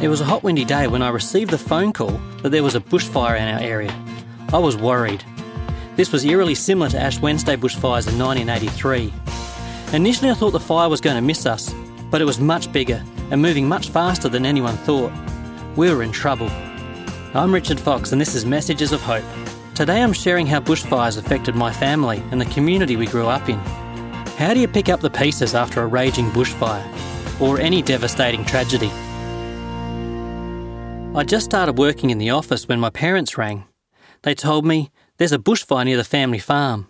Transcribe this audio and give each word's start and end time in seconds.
It 0.00 0.08
was 0.08 0.22
a 0.22 0.24
hot 0.24 0.42
windy 0.42 0.64
day 0.64 0.86
when 0.86 1.02
I 1.02 1.10
received 1.10 1.50
the 1.50 1.58
phone 1.58 1.92
call 1.92 2.18
that 2.40 2.48
there 2.48 2.62
was 2.62 2.74
a 2.74 2.80
bushfire 2.80 3.38
in 3.38 3.46
our 3.46 3.60
area. 3.60 3.94
I 4.50 4.56
was 4.56 4.74
worried. 4.74 5.22
This 5.94 6.10
was 6.10 6.24
eerily 6.24 6.54
similar 6.54 6.88
to 6.88 6.98
Ash 6.98 7.20
Wednesday 7.20 7.54
bushfires 7.54 8.08
in 8.10 8.18
1983. 8.18 9.12
Initially, 9.92 10.30
I 10.30 10.34
thought 10.34 10.52
the 10.52 10.58
fire 10.58 10.88
was 10.88 11.02
going 11.02 11.16
to 11.16 11.20
miss 11.20 11.44
us, 11.44 11.74
but 12.10 12.22
it 12.22 12.24
was 12.24 12.40
much 12.40 12.72
bigger 12.72 13.04
and 13.30 13.42
moving 13.42 13.68
much 13.68 13.90
faster 13.90 14.30
than 14.30 14.46
anyone 14.46 14.78
thought. 14.78 15.12
We 15.76 15.92
were 15.92 16.02
in 16.02 16.12
trouble. 16.12 16.48
I'm 17.34 17.52
Richard 17.52 17.78
Fox, 17.78 18.12
and 18.12 18.20
this 18.20 18.34
is 18.34 18.46
Messages 18.46 18.92
of 18.92 19.02
Hope. 19.02 19.24
Today, 19.74 20.02
I'm 20.02 20.14
sharing 20.14 20.46
how 20.46 20.60
bushfires 20.60 21.18
affected 21.18 21.54
my 21.54 21.74
family 21.74 22.22
and 22.30 22.40
the 22.40 22.46
community 22.46 22.96
we 22.96 23.04
grew 23.04 23.26
up 23.26 23.50
in. 23.50 23.58
How 24.38 24.54
do 24.54 24.60
you 24.60 24.68
pick 24.68 24.88
up 24.88 25.00
the 25.00 25.10
pieces 25.10 25.54
after 25.54 25.82
a 25.82 25.86
raging 25.86 26.30
bushfire 26.30 26.88
or 27.38 27.60
any 27.60 27.82
devastating 27.82 28.46
tragedy? 28.46 28.90
I 31.12 31.24
just 31.24 31.44
started 31.44 31.76
working 31.76 32.10
in 32.10 32.18
the 32.18 32.30
office 32.30 32.68
when 32.68 32.78
my 32.78 32.88
parents 32.88 33.36
rang. 33.36 33.64
They 34.22 34.32
told 34.32 34.64
me 34.64 34.92
there's 35.16 35.32
a 35.32 35.38
bushfire 35.38 35.84
near 35.84 35.96
the 35.96 36.04
family 36.04 36.38
farm. 36.38 36.86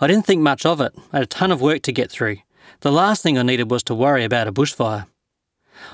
I 0.00 0.08
didn't 0.08 0.26
think 0.26 0.42
much 0.42 0.66
of 0.66 0.80
it. 0.80 0.92
I 1.12 1.18
had 1.18 1.22
a 1.22 1.26
ton 1.26 1.52
of 1.52 1.62
work 1.62 1.82
to 1.82 1.92
get 1.92 2.10
through. 2.10 2.38
The 2.80 2.90
last 2.90 3.22
thing 3.22 3.38
I 3.38 3.42
needed 3.42 3.70
was 3.70 3.84
to 3.84 3.94
worry 3.94 4.24
about 4.24 4.48
a 4.48 4.52
bushfire. 4.52 5.06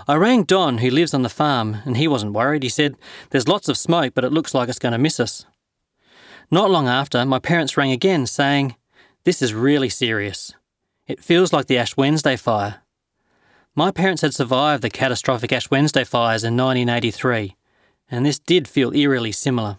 I 0.09 0.15
rang 0.15 0.45
Don, 0.45 0.79
who 0.79 0.89
lives 0.89 1.13
on 1.13 1.21
the 1.21 1.29
farm, 1.29 1.77
and 1.85 1.99
he 1.99 2.09
wasn't 2.09 2.33
worried. 2.33 2.63
He 2.63 2.71
said, 2.71 2.97
There's 3.29 3.47
lots 3.47 3.69
of 3.69 3.77
smoke, 3.77 4.15
but 4.15 4.25
it 4.25 4.33
looks 4.33 4.55
like 4.55 4.71
it's 4.71 4.79
going 4.79 4.93
to 4.93 4.99
miss 4.99 5.21
us. 5.21 5.45
Not 6.51 6.71
long 6.71 6.89
after, 6.89 7.25
my 7.27 7.41
parents 7.41 7.77
rang 7.77 7.93
again, 7.93 8.27
saying, 8.27 8.75
This 9.25 9.43
is 9.43 9.53
really 9.53 9.91
serious. 9.91 10.55
It 11.07 11.23
feels 11.23 11.53
like 11.53 11.67
the 11.67 11.77
Ash 11.77 11.95
Wednesday 11.95 12.37
fire. 12.37 12.84
My 13.77 13.91
parents 13.91 14.23
had 14.23 14.33
survived 14.33 14.85
the 14.85 14.91
catastrophic 14.91 15.53
Ash 15.53 15.69
Wednesday 15.69 16.05
fires 16.05 16.45
in 16.45 16.57
1983, 16.57 17.57
and 18.09 18.25
this 18.25 18.39
did 18.39 18.69
feel 18.69 18.95
eerily 18.95 19.33
similar. 19.33 19.79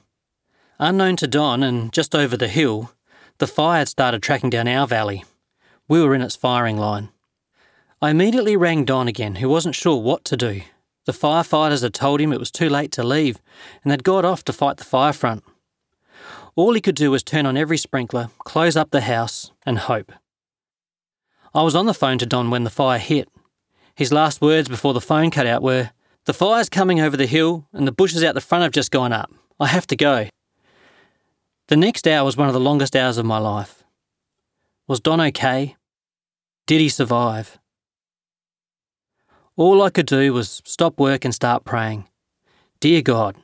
Unknown 0.79 1.15
to 1.15 1.27
Don 1.27 1.63
and 1.63 1.93
just 1.93 2.13
over 2.13 2.35
the 2.35 2.49
hill, 2.49 2.91
the 3.37 3.47
fire 3.47 3.79
had 3.79 3.87
started 3.87 4.21
tracking 4.21 4.49
down 4.49 4.67
our 4.67 4.85
valley. 4.85 5.23
We 5.87 6.01
were 6.01 6.13
in 6.13 6.21
its 6.21 6.35
firing 6.35 6.75
line. 6.77 7.07
I 8.01 8.09
immediately 8.09 8.57
rang 8.57 8.83
Don 8.83 9.07
again, 9.07 9.35
who 9.35 9.47
wasn't 9.47 9.75
sure 9.75 10.01
what 10.01 10.25
to 10.25 10.35
do. 10.35 10.63
The 11.05 11.13
firefighters 11.13 11.81
had 11.81 11.93
told 11.93 12.19
him 12.19 12.33
it 12.33 12.39
was 12.39 12.51
too 12.51 12.67
late 12.67 12.91
to 12.93 13.03
leave, 13.03 13.39
and 13.81 13.91
they'd 13.91 14.03
got 14.03 14.25
off 14.25 14.43
to 14.45 14.53
fight 14.53 14.75
the 14.75 14.83
fire 14.83 15.13
front. 15.13 15.45
All 16.57 16.73
he 16.73 16.81
could 16.81 16.95
do 16.95 17.11
was 17.11 17.23
turn 17.23 17.45
on 17.45 17.55
every 17.55 17.77
sprinkler, 17.77 18.29
close 18.39 18.75
up 18.75 18.91
the 18.91 19.01
house, 19.01 19.51
and 19.65 19.77
hope. 19.79 20.11
I 21.53 21.63
was 21.63 21.75
on 21.75 21.85
the 21.85 21.93
phone 21.93 22.17
to 22.17 22.25
Don 22.25 22.49
when 22.49 22.65
the 22.65 22.69
fire 22.69 22.99
hit. 22.99 23.29
His 23.95 24.11
last 24.11 24.41
words 24.41 24.67
before 24.67 24.93
the 24.93 25.01
phone 25.01 25.31
cut 25.31 25.47
out 25.47 25.63
were, 25.63 25.91
The 26.25 26.33
fire's 26.33 26.69
coming 26.69 26.99
over 26.99 27.15
the 27.15 27.25
hill, 27.25 27.67
and 27.71 27.87
the 27.87 27.91
bushes 27.93 28.23
out 28.23 28.35
the 28.35 28.41
front 28.41 28.63
have 28.63 28.73
just 28.73 28.91
gone 28.91 29.13
up. 29.13 29.31
I 29.59 29.67
have 29.67 29.87
to 29.87 29.95
go. 29.95 30.27
The 31.67 31.77
next 31.77 32.07
hour 32.07 32.25
was 32.25 32.35
one 32.35 32.47
of 32.47 32.53
the 32.53 32.59
longest 32.59 32.95
hours 32.95 33.17
of 33.17 33.25
my 33.25 33.37
life. 33.37 33.83
Was 34.87 34.99
Don 34.99 35.21
okay? 35.21 35.75
Did 36.67 36.81
he 36.81 36.89
survive? 36.89 37.57
All 39.55 39.81
I 39.81 39.89
could 39.89 40.05
do 40.07 40.33
was 40.33 40.61
stop 40.65 40.99
work 40.99 41.23
and 41.23 41.33
start 41.33 41.63
praying. 41.63 42.07
Dear 42.81 43.01
God, 43.01 43.37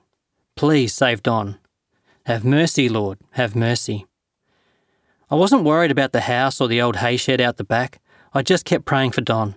please 0.57 0.93
save 0.93 1.23
Don. 1.23 1.57
Have 2.25 2.43
mercy, 2.43 2.89
Lord, 2.89 3.19
have 3.31 3.55
mercy. 3.55 4.05
I 5.29 5.35
wasn't 5.35 5.63
worried 5.63 5.91
about 5.91 6.11
the 6.11 6.21
house 6.21 6.59
or 6.59 6.67
the 6.67 6.81
old 6.81 6.97
hay 6.97 7.15
shed 7.15 7.39
out 7.39 7.55
the 7.55 7.63
back. 7.63 8.01
I 8.33 8.41
just 8.41 8.65
kept 8.65 8.85
praying 8.85 9.11
for 9.11 9.21
Don. 9.21 9.55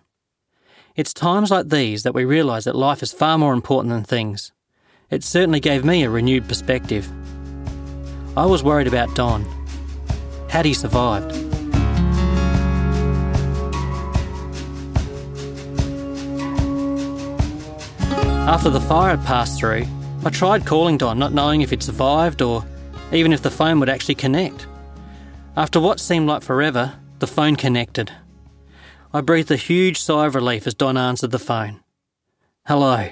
It's 0.97 1.13
times 1.13 1.51
like 1.51 1.71
these 1.71 2.05
that 2.05 2.15
we 2.15 2.25
realise 2.25 2.67
that 2.67 2.77
life 2.77 3.03
is 3.03 3.13
far 3.13 3.37
more 3.37 3.53
important 3.53 3.93
than 3.93 4.05
things. 4.05 4.53
It 5.11 5.25
certainly 5.25 5.59
gave 5.59 5.85
me 5.85 6.05
a 6.05 6.09
renewed 6.09 6.47
perspective. 6.47 7.11
I 8.37 8.47
was 8.47 8.63
worried 8.63 8.87
about 8.87 9.13
Don. 9.17 9.45
Had 10.49 10.65
he 10.65 10.73
survived? 10.73 11.33
After 18.47 18.71
the 18.71 18.81
fire 18.81 19.17
had 19.17 19.27
passed 19.27 19.59
through, 19.59 19.87
I 20.25 20.31
tried 20.31 20.65
calling 20.65 20.97
Don, 20.97 21.19
not 21.19 21.33
knowing 21.35 21.63
if 21.63 21.71
he'd 21.71 21.83
survived 21.83 22.41
or 22.41 22.65
even 23.11 23.33
if 23.33 23.43
the 23.43 23.51
phone 23.51 23.81
would 23.81 23.89
actually 23.89 24.15
connect. 24.15 24.69
After 25.57 25.81
what 25.81 25.99
seemed 25.99 26.29
like 26.29 26.45
forever, 26.45 26.93
the 27.19 27.27
phone 27.27 27.57
connected. 27.57 28.13
I 29.15 29.21
breathed 29.21 29.53
a 29.53 29.57
huge 29.57 30.01
sigh 30.01 30.27
of 30.27 30.35
relief 30.35 30.67
as 30.67 30.75
Don 30.75 30.97
answered 30.97 31.31
the 31.31 31.39
phone. 31.39 31.85
Hello. 32.67 33.11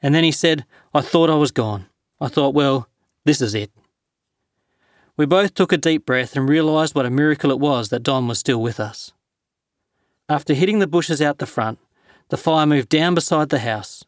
And 0.00 0.14
then 0.14 0.24
he 0.24 0.32
said, 0.32 0.64
I 0.94 1.02
thought 1.02 1.28
I 1.28 1.34
was 1.34 1.50
gone. 1.50 1.84
I 2.18 2.28
thought, 2.28 2.54
well, 2.54 2.88
this 3.26 3.42
is 3.42 3.54
it. 3.54 3.70
We 5.18 5.26
both 5.26 5.52
took 5.52 5.70
a 5.70 5.76
deep 5.76 6.06
breath 6.06 6.34
and 6.34 6.48
realised 6.48 6.94
what 6.94 7.04
a 7.04 7.10
miracle 7.10 7.50
it 7.50 7.60
was 7.60 7.90
that 7.90 8.02
Don 8.02 8.26
was 8.26 8.38
still 8.38 8.62
with 8.62 8.80
us. 8.80 9.12
After 10.30 10.54
hitting 10.54 10.78
the 10.78 10.86
bushes 10.86 11.20
out 11.20 11.40
the 11.40 11.46
front, 11.46 11.78
the 12.30 12.38
fire 12.38 12.64
moved 12.64 12.88
down 12.88 13.14
beside 13.14 13.50
the 13.50 13.58
house. 13.58 14.02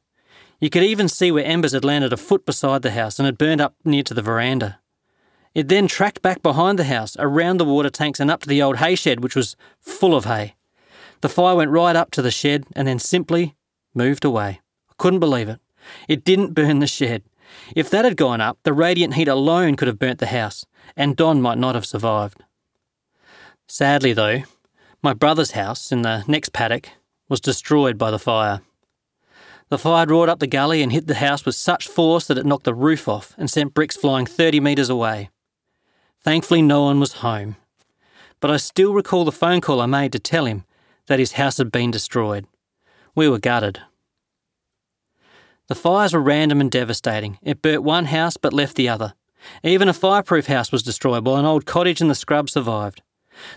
You 0.58 0.70
could 0.70 0.84
even 0.84 1.06
see 1.06 1.30
where 1.30 1.44
embers 1.44 1.72
had 1.72 1.84
landed 1.84 2.14
a 2.14 2.16
foot 2.16 2.46
beside 2.46 2.80
the 2.80 2.92
house 2.92 3.18
and 3.18 3.26
had 3.26 3.36
burned 3.36 3.60
up 3.60 3.74
near 3.84 4.04
to 4.04 4.14
the 4.14 4.22
veranda. 4.22 4.78
It 5.54 5.68
then 5.68 5.86
tracked 5.86 6.22
back 6.22 6.42
behind 6.42 6.78
the 6.78 6.84
house, 6.84 7.14
around 7.18 7.58
the 7.58 7.66
water 7.66 7.90
tanks, 7.90 8.20
and 8.20 8.30
up 8.30 8.40
to 8.40 8.48
the 8.48 8.62
old 8.62 8.78
hay 8.78 8.94
shed, 8.94 9.22
which 9.22 9.36
was 9.36 9.54
full 9.78 10.14
of 10.14 10.24
hay. 10.24 10.54
The 11.22 11.28
fire 11.28 11.54
went 11.54 11.70
right 11.70 11.96
up 11.96 12.10
to 12.12 12.22
the 12.22 12.30
shed 12.30 12.66
and 12.74 12.86
then 12.86 12.98
simply 12.98 13.54
moved 13.94 14.24
away. 14.24 14.60
I 14.90 14.94
couldn't 14.98 15.20
believe 15.20 15.48
it. 15.48 15.60
It 16.08 16.24
didn't 16.24 16.54
burn 16.54 16.80
the 16.80 16.86
shed. 16.86 17.22
If 17.76 17.88
that 17.90 18.04
had 18.04 18.16
gone 18.16 18.40
up, 18.40 18.58
the 18.64 18.72
radiant 18.72 19.14
heat 19.14 19.28
alone 19.28 19.76
could 19.76 19.88
have 19.88 19.98
burnt 19.98 20.18
the 20.18 20.26
house 20.26 20.66
and 20.96 21.16
Don 21.16 21.40
might 21.40 21.58
not 21.58 21.76
have 21.76 21.86
survived. 21.86 22.42
Sadly, 23.68 24.12
though, 24.12 24.42
my 25.00 25.14
brother's 25.14 25.52
house 25.52 25.92
in 25.92 26.02
the 26.02 26.24
next 26.26 26.52
paddock 26.52 26.90
was 27.28 27.40
destroyed 27.40 27.96
by 27.96 28.10
the 28.10 28.18
fire. 28.18 28.60
The 29.68 29.78
fire 29.78 30.06
roared 30.06 30.28
up 30.28 30.40
the 30.40 30.46
gully 30.46 30.82
and 30.82 30.92
hit 30.92 31.06
the 31.06 31.14
house 31.14 31.46
with 31.46 31.54
such 31.54 31.88
force 31.88 32.26
that 32.26 32.36
it 32.36 32.44
knocked 32.44 32.64
the 32.64 32.74
roof 32.74 33.08
off 33.08 33.34
and 33.38 33.48
sent 33.48 33.74
bricks 33.74 33.96
flying 33.96 34.26
30 34.26 34.60
metres 34.60 34.90
away. 34.90 35.30
Thankfully, 36.20 36.62
no 36.62 36.82
one 36.82 37.00
was 37.00 37.14
home. 37.14 37.56
But 38.40 38.50
I 38.50 38.56
still 38.56 38.92
recall 38.92 39.24
the 39.24 39.32
phone 39.32 39.60
call 39.60 39.80
I 39.80 39.86
made 39.86 40.12
to 40.12 40.18
tell 40.18 40.46
him 40.46 40.64
that 41.06 41.18
his 41.18 41.32
house 41.32 41.58
had 41.58 41.72
been 41.72 41.90
destroyed. 41.90 42.46
We 43.14 43.28
were 43.28 43.38
gutted. 43.38 43.80
The 45.68 45.74
fires 45.74 46.12
were 46.12 46.20
random 46.20 46.60
and 46.60 46.70
devastating. 46.70 47.38
It 47.42 47.62
burnt 47.62 47.82
one 47.82 48.06
house 48.06 48.36
but 48.36 48.52
left 48.52 48.76
the 48.76 48.88
other. 48.88 49.14
Even 49.62 49.88
a 49.88 49.92
fireproof 49.92 50.46
house 50.46 50.70
was 50.70 50.82
destroyed 50.82 51.26
while 51.26 51.36
an 51.36 51.44
old 51.44 51.66
cottage 51.66 52.00
in 52.00 52.08
the 52.08 52.14
scrub 52.14 52.48
survived. 52.48 53.02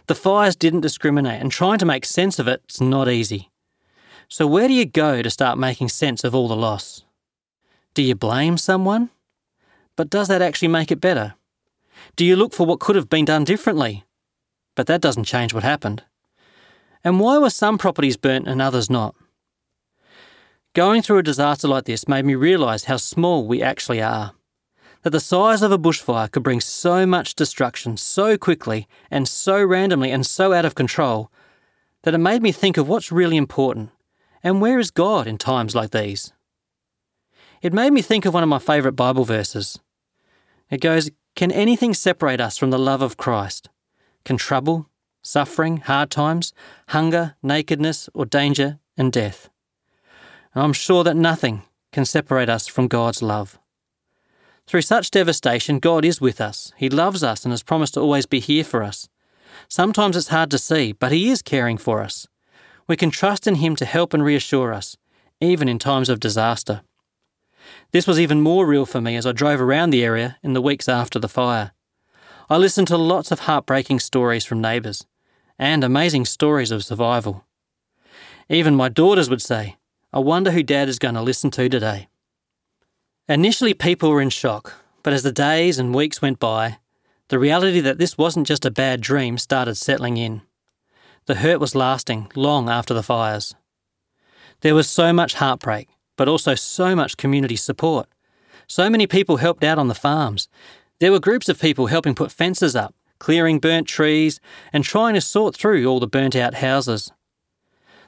The 0.07 0.15
fires 0.15 0.55
didn't 0.55 0.81
discriminate, 0.81 1.41
and 1.41 1.51
trying 1.51 1.79
to 1.79 1.85
make 1.85 2.05
sense 2.05 2.39
of 2.39 2.47
it's 2.47 2.79
not 2.81 3.09
easy. 3.09 3.51
So, 4.27 4.47
where 4.47 4.67
do 4.67 4.73
you 4.73 4.85
go 4.85 5.21
to 5.21 5.29
start 5.29 5.57
making 5.59 5.89
sense 5.89 6.23
of 6.23 6.33
all 6.33 6.47
the 6.47 6.55
loss? 6.55 7.03
Do 7.93 8.01
you 8.01 8.15
blame 8.15 8.57
someone? 8.57 9.09
But 9.95 10.09
does 10.09 10.27
that 10.27 10.41
actually 10.41 10.69
make 10.69 10.91
it 10.91 11.01
better? 11.01 11.35
Do 12.15 12.25
you 12.25 12.35
look 12.35 12.53
for 12.53 12.65
what 12.65 12.79
could 12.79 12.95
have 12.95 13.09
been 13.09 13.25
done 13.25 13.43
differently? 13.43 14.03
But 14.75 14.87
that 14.87 15.01
doesn't 15.01 15.25
change 15.25 15.53
what 15.53 15.63
happened. 15.63 16.03
And 17.05 17.19
why 17.19 17.37
were 17.37 17.51
some 17.51 17.77
properties 17.77 18.17
burnt 18.17 18.47
and 18.47 18.61
others 18.61 18.89
not? 18.89 19.15
Going 20.73 21.01
through 21.01 21.19
a 21.19 21.23
disaster 21.23 21.67
like 21.67 21.85
this 21.85 22.07
made 22.07 22.25
me 22.25 22.35
realise 22.35 22.85
how 22.85 22.97
small 22.97 23.47
we 23.47 23.61
actually 23.61 24.01
are 24.01 24.33
that 25.03 25.11
the 25.11 25.19
size 25.19 25.61
of 25.61 25.71
a 25.71 25.77
bushfire 25.77 26.31
could 26.31 26.41
bring 26.41 26.59
so 26.59 27.05
much 27.05 27.35
destruction 27.35 27.95
so 27.95 28.39
quickly 28.39 28.87
and 29.11 29.27
so 29.27 29.63
randomly 29.63 30.09
and 30.09 30.25
so 30.25 30.51
out 30.51 30.65
of 30.65 30.73
control 30.73 31.31
that 32.01 32.15
it 32.15 32.17
made 32.17 32.41
me 32.41 32.51
think 32.51 32.75
of 32.75 32.87
what's 32.87 33.11
really 33.11 33.37
important 33.37 33.91
and 34.43 34.59
where 34.59 34.79
is 34.79 34.89
God 34.89 35.27
in 35.27 35.37
times 35.37 35.75
like 35.75 35.91
these. 35.91 36.33
It 37.61 37.71
made 37.71 37.93
me 37.93 38.01
think 38.01 38.25
of 38.25 38.33
one 38.33 38.41
of 38.41 38.49
my 38.49 38.57
favourite 38.57 38.95
Bible 38.95 39.25
verses. 39.25 39.79
It 40.71 40.81
goes, 40.81 41.11
Can 41.35 41.51
anything 41.51 41.93
separate 41.93 42.41
us 42.41 42.57
from 42.57 42.71
the 42.71 42.79
love 42.79 43.03
of 43.03 43.15
Christ? 43.15 43.69
Can 44.23 44.37
trouble, 44.37 44.89
suffering, 45.25 45.77
hard 45.77 46.11
times, 46.11 46.53
hunger, 46.89 47.35
nakedness, 47.41 48.09
or 48.13 48.25
danger 48.25 48.79
and 48.95 49.11
death? 49.11 49.49
And 50.53 50.63
I'm 50.63 50.73
sure 50.73 51.03
that 51.03 51.15
nothing 51.15 51.63
can 51.91 52.05
separate 52.05 52.49
us 52.49 52.67
from 52.67 52.87
God's 52.87 53.21
love. 53.21 53.57
Through 54.67 54.83
such 54.83 55.11
devastation, 55.11 55.79
God 55.79 56.05
is 56.05 56.21
with 56.21 56.39
us. 56.41 56.73
He 56.77 56.89
loves 56.89 57.23
us 57.23 57.43
and 57.43 57.51
has 57.51 57.63
promised 57.63 57.95
to 57.95 58.01
always 58.01 58.25
be 58.25 58.39
here 58.39 58.63
for 58.63 58.83
us. 58.83 59.09
Sometimes 59.67 60.15
it's 60.15 60.29
hard 60.29 60.51
to 60.51 60.57
see, 60.57 60.91
but 60.91 61.11
He 61.11 61.29
is 61.29 61.41
caring 61.41 61.77
for 61.77 62.01
us. 62.01 62.27
We 62.87 62.95
can 62.95 63.11
trust 63.11 63.47
in 63.47 63.55
Him 63.55 63.75
to 63.77 63.85
help 63.85 64.13
and 64.13 64.23
reassure 64.23 64.73
us, 64.73 64.97
even 65.41 65.67
in 65.67 65.79
times 65.79 66.09
of 66.09 66.19
disaster. 66.19 66.81
This 67.91 68.07
was 68.07 68.19
even 68.19 68.41
more 68.41 68.65
real 68.65 68.85
for 68.85 69.01
me 69.01 69.15
as 69.15 69.25
I 69.25 69.31
drove 69.31 69.61
around 69.61 69.89
the 69.89 70.03
area 70.03 70.37
in 70.43 70.53
the 70.53 70.61
weeks 70.61 70.87
after 70.87 71.19
the 71.19 71.29
fire. 71.29 71.71
I 72.49 72.57
listened 72.57 72.87
to 72.89 72.97
lots 72.97 73.31
of 73.31 73.41
heartbreaking 73.41 73.99
stories 73.99 74.45
from 74.45 74.61
neighbours 74.61 75.05
and 75.57 75.83
amazing 75.83 76.25
stories 76.25 76.71
of 76.71 76.83
survival. 76.83 77.45
Even 78.49 78.75
my 78.75 78.89
daughters 78.89 79.29
would 79.29 79.41
say, 79.41 79.77
I 80.13 80.19
wonder 80.19 80.51
who 80.51 80.63
Dad 80.63 80.89
is 80.89 80.99
going 80.99 81.15
to 81.15 81.21
listen 81.21 81.51
to 81.51 81.69
today. 81.69 82.07
Initially, 83.27 83.73
people 83.73 84.11
were 84.11 84.21
in 84.21 84.29
shock, 84.29 84.73
but 85.01 85.13
as 85.13 85.23
the 85.23 85.31
days 85.31 85.79
and 85.79 85.95
weeks 85.95 86.21
went 86.21 86.39
by, 86.39 86.77
the 87.29 87.39
reality 87.39 87.79
that 87.79 87.97
this 87.97 88.17
wasn't 88.17 88.47
just 88.47 88.65
a 88.65 88.71
bad 88.71 89.01
dream 89.01 89.37
started 89.37 89.75
settling 89.75 90.17
in. 90.17 90.41
The 91.25 91.35
hurt 91.35 91.59
was 91.59 91.73
lasting 91.73 92.31
long 92.35 92.69
after 92.69 92.93
the 92.93 93.01
fires. 93.01 93.55
There 94.61 94.75
was 94.75 94.87
so 94.87 95.11
much 95.11 95.35
heartbreak, 95.35 95.89
but 96.17 96.27
also 96.27 96.53
so 96.53 96.95
much 96.95 97.17
community 97.17 97.55
support. 97.55 98.07
So 98.67 98.89
many 98.89 99.07
people 99.07 99.37
helped 99.37 99.63
out 99.63 99.79
on 99.79 99.87
the 99.87 99.95
farms. 99.95 100.47
There 100.99 101.11
were 101.11 101.19
groups 101.19 101.49
of 101.49 101.59
people 101.59 101.87
helping 101.87 102.13
put 102.13 102.31
fences 102.31 102.75
up, 102.75 102.93
clearing 103.25 103.57
burnt 103.57 103.87
trees, 103.87 104.39
and 104.71 104.83
trying 104.83 105.15
to 105.15 105.19
sort 105.19 105.55
through 105.55 105.83
all 105.87 105.99
the 105.99 106.05
burnt 106.05 106.35
out 106.35 106.53
houses. 106.53 107.11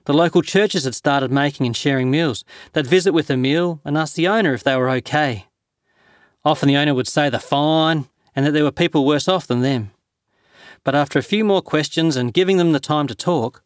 The 0.06 0.14
local 0.14 0.44
churches 0.44 0.84
had 0.84 0.94
started 0.94 1.32
making 1.32 1.66
and 1.66 1.76
sharing 1.76 2.12
meals. 2.12 2.46
They'd 2.74 2.86
visit 2.86 3.14
with 3.14 3.32
a 3.32 3.36
meal 3.36 3.82
and 3.84 3.98
ask 3.98 4.14
the 4.14 4.28
owner 4.28 4.54
if 4.54 4.64
they 4.64 4.76
were 4.76 4.92
okay. 4.92 5.48
Often 6.46 6.70
the 6.70 6.78
owner 6.78 6.94
would 6.94 7.08
say 7.08 7.32
they're 7.32 7.40
fine 7.40 8.06
and 8.36 8.46
that 8.46 8.52
there 8.52 8.64
were 8.64 8.72
people 8.72 9.08
worse 9.08 9.28
off 9.28 9.48
than 9.48 9.64
them. 9.64 9.90
But 10.84 10.94
after 10.94 11.18
a 11.18 11.24
few 11.24 11.44
more 11.44 11.64
questions 11.64 12.16
and 12.16 12.32
giving 12.32 12.58
them 12.58 12.74
the 12.74 12.80
time 12.80 13.08
to 13.08 13.16
talk, 13.16 13.64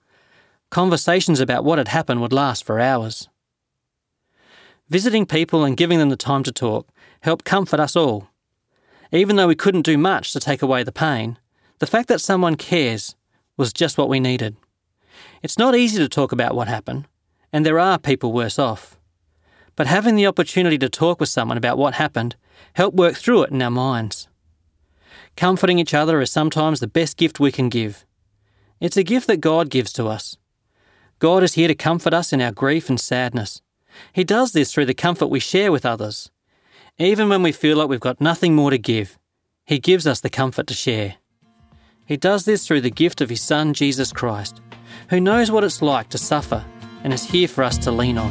conversations 0.69 1.41
about 1.41 1.65
what 1.65 1.79
had 1.79 1.89
happened 1.89 2.21
would 2.21 2.31
last 2.31 2.63
for 2.63 2.79
hours. 2.79 3.27
Visiting 4.87 5.25
people 5.25 5.65
and 5.65 5.75
giving 5.75 5.99
them 5.99 6.07
the 6.07 6.15
time 6.15 6.43
to 6.43 6.53
talk 6.53 6.87
helped 7.19 7.43
comfort 7.43 7.81
us 7.81 7.97
all. 7.97 8.30
Even 9.11 9.35
though 9.35 9.47
we 9.47 9.55
couldn't 9.55 9.81
do 9.81 9.97
much 9.97 10.31
to 10.33 10.39
take 10.39 10.61
away 10.61 10.83
the 10.83 10.91
pain, 10.91 11.37
the 11.79 11.87
fact 11.87 12.07
that 12.07 12.21
someone 12.21 12.55
cares 12.55 13.15
was 13.57 13.73
just 13.73 13.97
what 13.97 14.09
we 14.09 14.19
needed. 14.19 14.55
It's 15.43 15.57
not 15.57 15.75
easy 15.75 15.97
to 15.97 16.07
talk 16.07 16.31
about 16.31 16.55
what 16.55 16.67
happened, 16.67 17.07
and 17.51 17.65
there 17.65 17.79
are 17.79 17.99
people 17.99 18.31
worse 18.31 18.57
off. 18.57 18.97
But 19.75 19.87
having 19.87 20.15
the 20.15 20.27
opportunity 20.27 20.77
to 20.77 20.89
talk 20.89 21.19
with 21.19 21.29
someone 21.29 21.57
about 21.57 21.77
what 21.77 21.95
happened 21.95 22.35
helped 22.73 22.97
work 22.97 23.15
through 23.15 23.43
it 23.43 23.51
in 23.51 23.61
our 23.61 23.71
minds. 23.71 24.27
Comforting 25.35 25.79
each 25.79 25.93
other 25.93 26.21
is 26.21 26.31
sometimes 26.31 26.79
the 26.79 26.87
best 26.87 27.17
gift 27.17 27.39
we 27.39 27.51
can 27.51 27.69
give. 27.69 28.05
It's 28.79 28.97
a 28.97 29.03
gift 29.03 29.27
that 29.27 29.41
God 29.41 29.69
gives 29.69 29.91
to 29.93 30.07
us. 30.07 30.37
God 31.19 31.43
is 31.43 31.53
here 31.53 31.67
to 31.67 31.75
comfort 31.75 32.13
us 32.13 32.33
in 32.33 32.41
our 32.41 32.51
grief 32.51 32.89
and 32.89 32.99
sadness. 32.99 33.61
He 34.13 34.23
does 34.23 34.53
this 34.53 34.73
through 34.73 34.85
the 34.85 34.93
comfort 34.93 35.27
we 35.27 35.39
share 35.39 35.71
with 35.71 35.85
others. 35.85 36.31
Even 37.01 37.29
when 37.29 37.41
we 37.41 37.51
feel 37.51 37.77
like 37.77 37.89
we've 37.89 37.99
got 37.99 38.21
nothing 38.21 38.53
more 38.53 38.69
to 38.69 38.77
give, 38.77 39.17
He 39.65 39.79
gives 39.79 40.05
us 40.05 40.19
the 40.19 40.29
comfort 40.29 40.67
to 40.67 40.75
share. 40.75 41.15
He 42.05 42.15
does 42.15 42.45
this 42.45 42.67
through 42.67 42.81
the 42.81 42.91
gift 42.91 43.21
of 43.21 43.29
His 43.31 43.41
Son, 43.41 43.73
Jesus 43.73 44.13
Christ, 44.13 44.61
who 45.09 45.19
knows 45.19 45.49
what 45.49 45.63
it's 45.63 45.81
like 45.81 46.09
to 46.09 46.19
suffer 46.19 46.63
and 47.03 47.11
is 47.11 47.23
here 47.23 47.47
for 47.47 47.63
us 47.63 47.79
to 47.79 47.91
lean 47.91 48.19
on. 48.19 48.29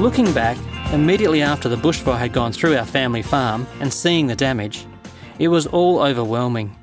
Looking 0.00 0.32
back, 0.32 0.56
immediately 0.94 1.42
after 1.42 1.68
the 1.68 1.76
bushfire 1.76 2.16
had 2.16 2.32
gone 2.32 2.52
through 2.52 2.78
our 2.78 2.86
family 2.86 3.20
farm 3.20 3.66
and 3.80 3.92
seeing 3.92 4.26
the 4.26 4.34
damage, 4.34 4.86
it 5.38 5.48
was 5.48 5.66
all 5.66 6.00
overwhelming. 6.00 6.74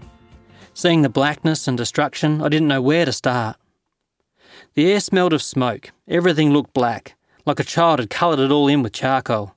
Seeing 0.75 1.01
the 1.01 1.09
blackness 1.09 1.67
and 1.67 1.75
destruction, 1.75 2.39
I 2.39 2.49
didn't 2.49 2.67
know 2.67 2.79
where 2.79 3.05
to 3.05 3.11
start. 3.11 3.57
The 4.75 4.91
air 4.91 4.99
smelled 4.99 5.33
of 5.33 5.43
smoke, 5.43 5.91
everything 6.07 6.51
looked 6.51 6.73
black, 6.73 7.15
like 7.45 7.59
a 7.59 7.63
child 7.63 7.99
had 7.99 8.09
coloured 8.09 8.39
it 8.39 8.51
all 8.51 8.67
in 8.67 8.81
with 8.81 8.93
charcoal. 8.93 9.55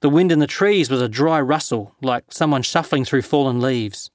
The 0.00 0.10
wind 0.10 0.32
in 0.32 0.40
the 0.40 0.48
trees 0.48 0.90
was 0.90 1.00
a 1.00 1.08
dry 1.08 1.40
rustle, 1.40 1.94
like 2.02 2.24
someone 2.30 2.62
shuffling 2.62 3.04
through 3.04 3.22
fallen 3.22 3.60
leaves. 3.60 4.10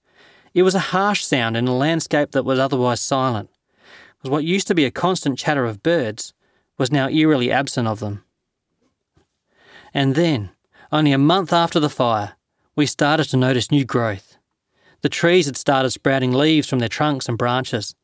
It 0.54 0.64
was 0.64 0.76
a 0.76 0.92
harsh 0.92 1.24
sound 1.24 1.56
in 1.56 1.68
a 1.68 1.76
landscape 1.76 2.32
that 2.32 2.44
was 2.44 2.60
otherwise 2.60 3.00
silent, 3.00 3.50
because 4.18 4.30
what 4.30 4.44
used 4.44 4.68
to 4.68 4.76
be 4.76 4.84
a 4.84 4.92
constant 4.92 5.40
chatter 5.40 5.66
of 5.66 5.82
birds 5.82 6.34
was 6.78 6.92
now 6.92 7.08
eerily 7.08 7.50
absent 7.50 7.88
of 7.88 8.00
them. 8.00 8.26
And 9.94 10.16
then, 10.16 10.50
only 10.92 11.14
a 11.14 11.18
month 11.18 11.54
after 11.54 11.80
the 11.80 11.90
fire, 11.90 12.34
we 12.76 12.86
started 12.86 13.26
to 13.26 13.38
notice 13.38 13.72
new 13.72 13.86
growth. 13.86 14.38
The 15.02 15.10
trees 15.10 15.46
had 15.46 15.56
started 15.56 15.92
sprouting 15.92 16.34
leaves 16.34 16.68
from 16.68 16.80
their 16.80 16.90
trunks 16.90 17.30
and 17.30 17.38
branches. 17.38 17.96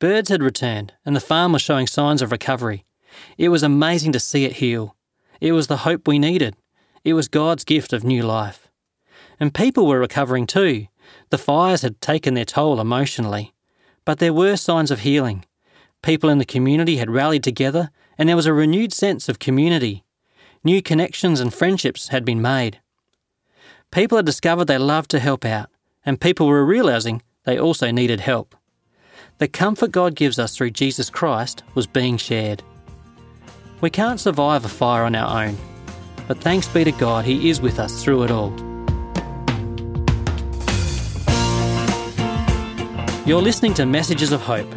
Birds 0.00 0.28
had 0.28 0.42
returned, 0.42 0.92
and 1.04 1.16
the 1.16 1.20
farm 1.20 1.52
was 1.52 1.62
showing 1.62 1.88
signs 1.88 2.22
of 2.22 2.30
recovery. 2.30 2.84
It 3.36 3.48
was 3.48 3.64
amazing 3.64 4.12
to 4.12 4.20
see 4.20 4.44
it 4.44 4.54
heal. 4.54 4.94
It 5.40 5.52
was 5.52 5.66
the 5.66 5.78
hope 5.78 6.06
we 6.06 6.20
needed. 6.20 6.54
It 7.02 7.14
was 7.14 7.26
God's 7.26 7.64
gift 7.64 7.92
of 7.92 8.04
new 8.04 8.22
life. 8.22 8.68
And 9.40 9.54
people 9.54 9.86
were 9.86 9.98
recovering 9.98 10.46
too. 10.46 10.86
The 11.30 11.38
fires 11.38 11.82
had 11.82 12.00
taken 12.00 12.34
their 12.34 12.44
toll 12.44 12.80
emotionally. 12.80 13.54
But 14.04 14.20
there 14.20 14.32
were 14.32 14.56
signs 14.56 14.90
of 14.90 15.00
healing. 15.00 15.44
People 16.02 16.30
in 16.30 16.38
the 16.38 16.44
community 16.44 16.98
had 16.98 17.10
rallied 17.10 17.42
together, 17.42 17.90
and 18.16 18.28
there 18.28 18.36
was 18.36 18.46
a 18.46 18.52
renewed 18.52 18.92
sense 18.92 19.28
of 19.28 19.38
community. 19.38 20.04
New 20.62 20.80
connections 20.80 21.40
and 21.40 21.52
friendships 21.52 22.08
had 22.08 22.24
been 22.24 22.42
made. 22.42 22.80
People 23.90 24.16
had 24.16 24.26
discovered 24.26 24.66
they 24.66 24.78
loved 24.78 25.10
to 25.10 25.18
help 25.18 25.44
out, 25.44 25.70
and 26.04 26.20
people 26.20 26.46
were 26.46 26.64
realizing 26.64 27.22
they 27.44 27.58
also 27.58 27.90
needed 27.90 28.20
help. 28.20 28.54
The 29.38 29.46
comfort 29.46 29.92
God 29.92 30.16
gives 30.16 30.40
us 30.40 30.56
through 30.56 30.70
Jesus 30.70 31.10
Christ 31.10 31.62
was 31.76 31.86
being 31.86 32.16
shared. 32.16 32.64
We 33.80 33.88
can't 33.88 34.18
survive 34.18 34.64
a 34.64 34.68
fire 34.68 35.04
on 35.04 35.14
our 35.14 35.44
own, 35.44 35.56
but 36.26 36.40
thanks 36.40 36.66
be 36.66 36.82
to 36.82 36.90
God, 36.90 37.24
He 37.24 37.48
is 37.48 37.60
with 37.60 37.78
us 37.78 38.02
through 38.02 38.24
it 38.24 38.32
all. 38.32 38.50
You're 43.24 43.40
listening 43.40 43.74
to 43.74 43.86
Messages 43.86 44.32
of 44.32 44.40
Hope. 44.40 44.68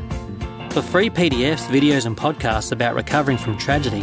For 0.74 0.84
free 0.84 1.10
PDFs, 1.10 1.66
videos, 1.66 2.06
and 2.06 2.16
podcasts 2.16 2.72
about 2.72 2.94
recovering 2.94 3.40
from 3.40 3.58
tragedy, 3.58 4.02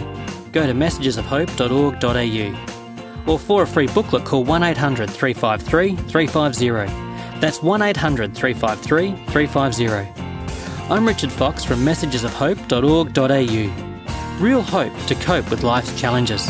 go 0.50 0.66
to 0.66 0.72
messagesofhope.org.au. 0.72 3.32
Or 3.32 3.38
for 3.38 3.62
a 3.62 3.66
free 3.66 3.86
booklet, 3.86 4.24
call 4.24 4.42
1 4.42 4.64
800 4.64 5.08
353 5.08 5.94
350. 5.94 6.92
That's 7.38 7.62
1 7.62 7.80
800 7.80 8.34
353 8.34 9.14
350. 9.26 10.27
I'm 10.90 11.06
Richard 11.06 11.30
Fox 11.30 11.64
from 11.64 11.80
messagesofhope.org.au. 11.80 14.42
Real 14.42 14.62
hope 14.62 15.06
to 15.06 15.14
cope 15.16 15.50
with 15.50 15.62
life's 15.62 16.00
challenges. 16.00 16.48